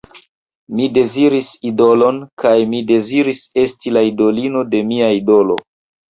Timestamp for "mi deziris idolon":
0.77-2.15